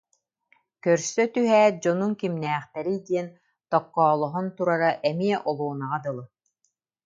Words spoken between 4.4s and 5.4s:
турара эмиэ